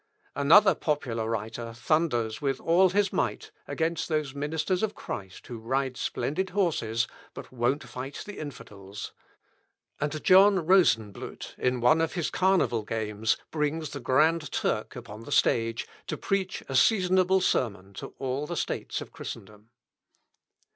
Another 0.35 0.73
popular 0.73 1.29
writer 1.29 1.75
thunders 1.75 2.41
with 2.41 2.59
all 2.59 2.89
his 2.89 3.13
might 3.13 3.51
against 3.67 4.09
those 4.09 4.33
ministers 4.33 4.81
of 4.81 4.95
Christ 4.95 5.45
who 5.45 5.59
ride 5.59 5.95
splendid 5.95 6.49
horses, 6.49 7.07
but 7.35 7.51
won't 7.51 7.83
fight 7.83 8.23
the 8.25 8.39
infidels; 8.39 9.13
and 9.99 10.23
John 10.23 10.65
Rosenblut, 10.65 11.53
in 11.55 11.81
one 11.81 12.01
of 12.01 12.13
his 12.13 12.31
carnival 12.31 12.81
games, 12.81 13.37
brings 13.51 13.91
the 13.91 13.99
Grand 13.99 14.51
Turk 14.51 14.95
upon 14.95 15.21
the 15.21 15.31
stage, 15.31 15.87
to 16.07 16.17
preach 16.17 16.63
a 16.67 16.75
seasonable 16.75 17.39
sermon 17.39 17.93
to 17.93 18.15
all 18.17 18.47
the 18.47 18.57
states 18.57 19.01
of 19.01 19.11
Christendom. 19.11 19.69